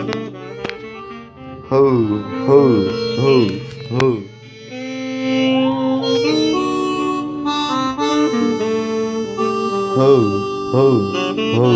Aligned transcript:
Ho, 0.00 0.06
ho, 1.68 2.60
ho, 3.20 3.34
ho. 3.90 4.06
Ho, 9.96 10.12
ho, 10.72 10.86
ho. 11.56 11.70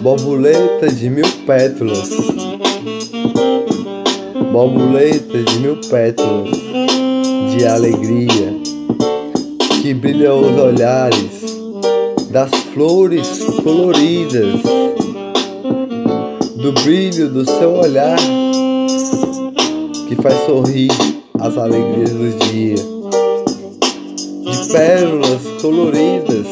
Borboleta 0.00 0.86
de 0.88 1.10
mil 1.10 1.30
pétalas. 1.46 2.10
Borboleta 4.52 5.38
de 5.38 5.58
mil 5.60 5.76
pétalas 5.88 6.58
de 7.56 7.66
alegria 7.66 8.65
que 9.86 9.94
brilha 9.94 10.34
os 10.34 10.60
olhares 10.60 11.46
das 12.32 12.50
flores 12.74 13.38
coloridas, 13.62 14.60
do 16.56 16.72
brilho 16.82 17.30
do 17.30 17.48
seu 17.48 17.72
olhar 17.74 18.18
que 20.08 20.16
faz 20.16 20.44
sorrir 20.44 20.90
as 21.38 21.56
alegrias 21.56 22.10
do 22.10 22.36
dia, 22.36 22.74
de 24.42 24.72
pérolas 24.72 25.42
coloridas, 25.62 26.46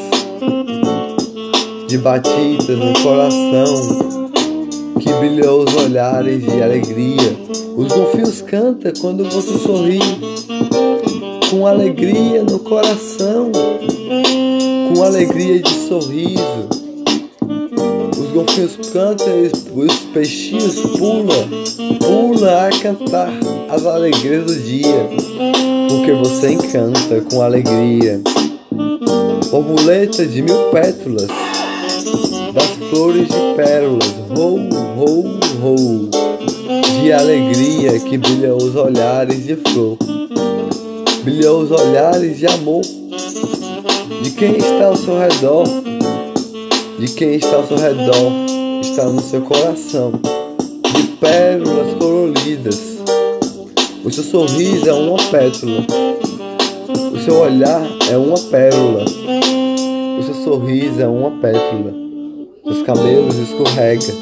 de 1.88 1.98
batidas 1.98 2.78
no 2.78 2.92
coração 3.02 4.30
que 5.00 5.12
brilham 5.12 5.58
os 5.58 5.74
olhares 5.74 6.40
de 6.40 6.62
alegria. 6.62 7.36
Os 7.76 7.88
golfinhos 7.88 8.42
cantam 8.42 8.92
quando 9.00 9.24
você 9.24 9.58
sorri 9.58 9.98
com 11.54 11.68
alegria 11.68 12.42
no 12.42 12.58
coração, 12.58 13.52
com 14.92 15.02
alegria 15.04 15.62
de 15.62 15.70
sorriso. 15.86 16.68
Os 18.18 18.32
golfinhos 18.32 18.76
cantam 18.92 19.26
os 19.72 19.98
peixinhos 20.12 20.80
pulam, 20.98 21.48
pulam 22.00 22.66
a 22.66 22.70
cantar 22.70 23.32
as 23.70 23.86
alegrias 23.86 24.44
do 24.46 24.56
dia, 24.56 25.08
porque 25.88 26.12
você 26.12 26.54
encanta 26.54 27.20
com 27.30 27.40
alegria. 27.40 28.20
Borboleta 29.48 30.26
de 30.26 30.42
mil 30.42 30.70
pétalas, 30.72 31.28
das 32.52 32.90
flores 32.90 33.28
de 33.28 33.54
pérolas, 33.54 34.12
rou, 34.36 34.58
rou, 34.96 35.24
rou, 35.60 36.10
de 37.00 37.12
alegria 37.12 38.00
que 38.00 38.18
brilha 38.18 38.56
os 38.56 38.74
olhares 38.74 39.46
de 39.46 39.54
flor 39.54 39.96
brilham 41.24 41.60
os 41.60 41.70
olhares 41.70 42.36
de 42.36 42.46
amor 42.46 42.82
de 44.22 44.30
quem 44.32 44.58
está 44.58 44.88
ao 44.88 44.96
seu 44.96 45.18
redor, 45.18 45.64
de 46.98 47.08
quem 47.14 47.36
está 47.36 47.56
ao 47.56 47.66
seu 47.66 47.78
redor, 47.78 48.30
está 48.82 49.04
no 49.04 49.22
seu 49.22 49.40
coração, 49.40 50.12
de 50.94 51.02
pérolas 51.16 51.94
coloridas. 51.98 52.78
O 54.04 54.10
seu 54.10 54.22
sorriso 54.22 54.86
é 54.86 54.92
uma 54.92 55.16
pétala, 55.30 55.86
o 57.14 57.18
seu 57.18 57.40
olhar 57.40 57.82
é 58.10 58.18
uma 58.18 58.38
pérola, 58.38 59.04
o 60.18 60.22
seu 60.22 60.34
sorriso 60.44 61.00
é 61.00 61.08
uma 61.08 61.30
pétala, 61.40 61.94
os 62.64 62.82
cabelos 62.82 63.36
escorregam. 63.36 64.14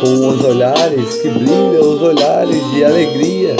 Com 0.00 0.28
os 0.28 0.44
olhares 0.44 1.14
que 1.20 1.28
brilham, 1.28 1.94
os 1.94 2.02
olhares 2.02 2.70
de 2.72 2.84
alegria 2.84 3.54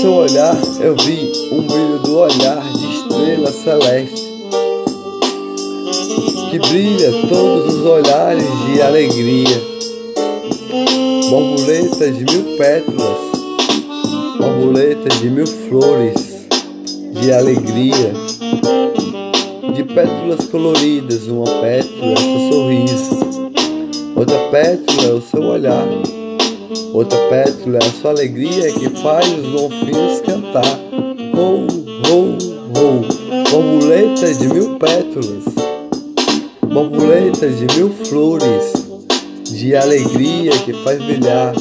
seu 0.00 0.14
olhar 0.14 0.56
eu 0.80 0.96
vi 0.96 1.30
um 1.52 1.62
brilho 1.62 1.98
do 1.98 2.18
olhar 2.20 2.62
de 2.72 2.86
estrela 2.96 3.52
celeste 3.52 4.30
que 6.50 6.58
brilha 6.58 7.12
todos 7.28 7.74
os 7.74 7.86
olhares 7.86 8.46
de 8.66 8.80
alegria. 8.80 9.70
Borboletas 11.28 12.16
de 12.16 12.24
mil 12.24 12.56
pétalas, 12.56 13.18
borboletas 14.38 15.20
de 15.20 15.30
mil 15.30 15.46
flores 15.46 16.48
de 17.20 17.32
alegria, 17.32 18.12
de 19.74 19.84
pétalas 19.84 20.46
coloridas, 20.50 21.26
uma 21.28 21.44
pétala 21.44 22.12
é 22.12 22.16
seu 22.16 22.52
sorriso, 22.52 23.18
outra 24.16 24.38
pétala 24.50 25.08
é 25.08 25.12
o 25.12 25.20
seu 25.20 25.42
olhar. 25.42 26.19
Outra 26.92 27.18
pétala 27.28 27.78
é 27.80 27.86
a 27.86 27.92
sua 27.92 28.10
alegria 28.10 28.72
que 28.72 28.90
faz 29.00 29.26
os 29.32 29.46
golfinhos 29.52 30.20
cantar. 30.22 30.78
Rou, 31.34 31.66
rou, 32.06 32.36
rou, 32.74 33.04
borboleta 33.50 34.34
de 34.34 34.48
mil 34.48 34.76
pétalas, 34.76 35.44
borboleta 36.66 37.48
de 37.48 37.78
mil 37.78 37.90
flores, 38.04 38.72
de 39.44 39.76
alegria 39.76 40.50
que 40.64 40.72
faz 40.82 41.00
brilhar 41.00 41.54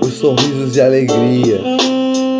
os 0.00 0.14
sorrisos 0.14 0.72
de 0.72 0.80
alegria 0.80 1.60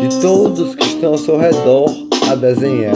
de 0.01 0.21
todos 0.21 0.75
que 0.75 0.85
estão 0.85 1.13
ao 1.13 1.17
seu 1.17 1.37
redor 1.37 1.89
a 2.29 2.35
desenhar. 2.35 2.95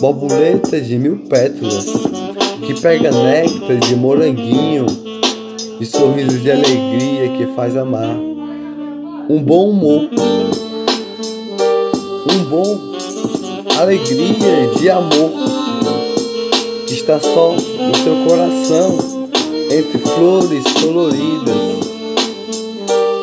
Borboleta 0.00 0.80
de 0.80 0.98
mil 0.98 1.18
pétalas 1.28 1.86
que 2.64 2.80
pega 2.80 3.10
néctar 3.10 3.76
de 3.76 3.96
moranguinho 3.96 5.09
e 5.80 5.86
sorrisos 5.86 6.42
de 6.42 6.50
alegria 6.50 7.30
que 7.36 7.46
faz 7.56 7.74
amar. 7.74 8.14
Um 9.28 9.42
bom 9.42 9.70
humor, 9.70 10.10
um 12.30 12.44
bom 12.50 12.78
alegria 13.78 14.70
de 14.78 14.90
amor 14.90 15.30
que 16.86 16.92
está 16.92 17.18
só 17.18 17.52
no 17.52 17.96
seu 17.96 18.14
coração, 18.28 18.98
entre 19.70 19.98
flores 19.98 20.64
coloridas. 20.82 21.80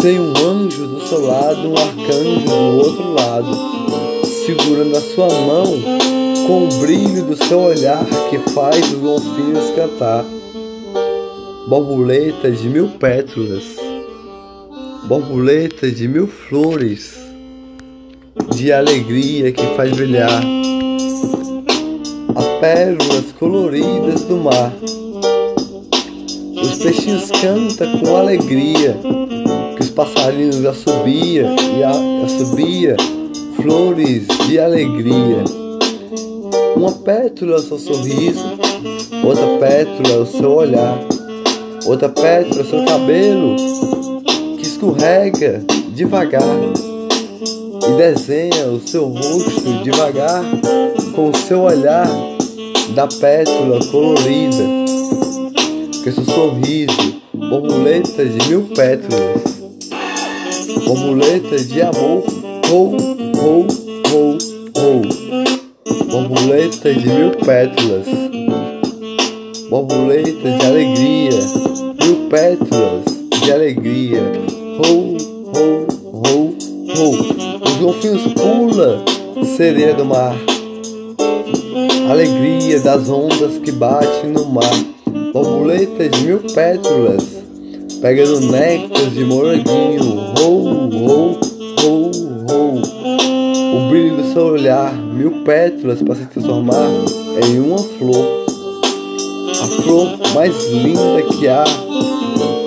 Tem 0.02 0.20
um 0.20 0.34
anjo 0.36 0.88
do 0.88 1.08
seu 1.08 1.28
lado, 1.28 1.70
um 1.70 1.78
arcanjo 1.78 2.40
do 2.46 2.78
outro 2.78 3.14
lado, 3.14 3.52
segurando 4.46 4.98
a 4.98 5.02
sua 5.02 5.30
mão 5.30 5.66
com 6.48 6.64
o 6.64 6.80
brilho 6.80 7.24
do 7.24 7.36
seu 7.46 7.60
olhar 7.60 8.04
que 8.30 8.40
faz 8.52 8.80
os 8.94 9.00
golfinhos 9.00 9.70
cantar 9.76 10.26
borboletas 11.68 12.62
de 12.62 12.70
mil 12.70 12.88
pétalas, 12.92 13.76
borboletas 15.04 15.98
de 15.98 16.08
mil 16.08 16.26
flores, 16.26 17.18
de 18.56 18.72
alegria 18.72 19.52
que 19.52 19.66
faz 19.76 19.92
brilhar 19.92 20.42
as 22.36 22.46
pérolas 22.62 23.34
coloridas 23.38 24.22
do 24.22 24.38
mar. 24.38 24.72
Os 26.56 26.78
peixinhos 26.78 27.30
cantam 27.32 28.00
com 28.00 28.16
alegria, 28.16 28.96
que 29.76 29.82
os 29.82 29.90
passarinhos 29.90 30.66
assobia 30.66 31.48
e 31.78 31.84
assobia 32.24 32.96
flores 33.58 34.26
de 34.48 34.58
alegria. 34.58 35.44
Uma 36.78 36.94
pétala 36.94 37.54
é 37.54 37.56
o 37.56 37.60
seu 37.60 37.78
sorriso, 37.78 38.46
outra 39.26 39.48
pétala 39.60 40.16
é 40.16 40.18
o 40.18 40.26
seu 40.26 40.52
olhar 40.54 41.17
outra 41.88 42.10
pétala, 42.10 42.64
seu 42.66 42.84
cabelo 42.84 43.56
que 44.58 44.64
escorrega 44.64 45.64
devagar 45.96 46.44
e 47.88 47.98
desenha 47.98 48.68
o 48.68 48.80
seu 48.86 49.06
rosto 49.06 49.84
devagar 49.84 50.44
com 51.16 51.30
o 51.30 51.38
seu 51.38 51.62
olhar 51.62 52.08
da 52.94 53.08
pétala 53.08 53.80
colorida, 53.90 54.64
com 56.04 56.12
seu 56.12 56.26
sorriso, 56.26 57.22
borboleta 57.34 58.26
de 58.26 58.50
mil 58.50 58.64
pétalas, 58.76 59.42
borboleta 60.86 61.58
de 61.58 61.82
amor, 61.82 62.24
rou, 62.68 62.98
rou, 63.38 63.68
rou, 64.10 64.38
rou, 64.76 65.02
borboleta 66.12 66.94
de 66.94 67.08
mil 67.08 67.32
pétalas, 67.32 68.08
borboleta 69.70 70.58
de 70.58 70.66
alegria 70.66 71.78
mil 72.08 72.30
pétalas 72.30 73.04
de 73.44 73.52
alegria. 73.52 74.24
Rou, 74.78 75.18
rou, 75.54 75.88
rou, 76.14 76.56
rou. 76.96 77.62
Os 77.66 77.76
golfinhos 77.76 78.34
pula, 78.34 79.04
sereia 79.58 79.94
do 79.94 80.06
mar. 80.06 80.36
Alegria 82.10 82.80
das 82.80 83.10
ondas 83.10 83.58
que 83.58 83.72
batem 83.72 84.30
no 84.32 84.46
mar. 84.46 84.72
Borboleta 85.34 86.08
de 86.08 86.24
mil 86.24 86.40
pétalas, 86.40 87.24
pegando 88.02 88.40
néctar 88.40 89.10
de 89.10 89.26
moranguinho. 89.26 90.34
Rou, 90.38 90.90
rou, 90.90 91.40
rou, 91.82 92.12
rou. 92.50 92.82
O 93.76 93.90
brilho 93.90 94.16
do 94.16 94.34
seu 94.34 94.46
olhar, 94.46 94.94
mil 94.96 95.44
pétalas 95.44 96.02
para 96.02 96.16
se 96.16 96.26
transformar 96.26 96.88
em 97.46 97.60
uma 97.60 97.78
flor 97.78 98.47
a 99.62 99.68
flor 99.82 100.18
mais 100.34 100.54
linda 100.72 101.24
que 101.24 101.48
há, 101.48 101.64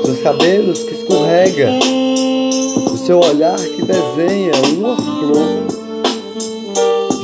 seus 0.04 0.20
cabelos 0.20 0.82
que 0.82 0.94
escorrega, 0.94 1.70
o 2.92 2.96
seu 2.96 3.20
olhar 3.20 3.56
que 3.56 3.82
desenha 3.82 4.52
uma 4.76 4.96
flor, 4.96 5.66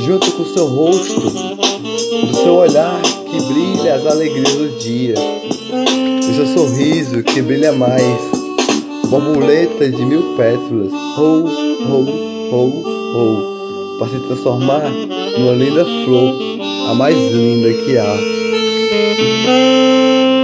junto 0.05 0.31
com 0.33 0.43
o 0.43 0.47
seu 0.47 0.67
rosto, 0.67 1.21
do 1.21 2.37
seu 2.37 2.55
olhar 2.55 3.01
que 3.03 3.41
brilha 3.43 3.95
as 3.97 4.07
alegrias 4.07 4.53
do 4.53 4.79
dia, 4.79 5.15
do 5.15 6.35
seu 6.35 6.47
sorriso 6.47 7.23
que 7.25 7.43
brilha 7.43 7.73
mais, 7.73 8.19
borboleta 9.09 9.89
de 9.89 10.05
mil 10.05 10.37
pétalas, 10.37 10.93
rou, 11.17 11.45
rou, 11.89 12.05
rou, 12.51 12.71
rou, 13.13 13.99
para 13.99 14.09
se 14.09 14.21
transformar 14.27 14.91
numa 15.39 15.53
linda 15.53 15.85
flor, 15.85 16.35
a 16.89 16.95
mais 16.95 17.17
linda 17.17 17.73
que 17.85 17.99
há. 17.99 18.17
Thank 18.97 19.19
you. 19.21 20.36